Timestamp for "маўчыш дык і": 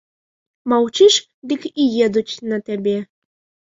0.73-1.87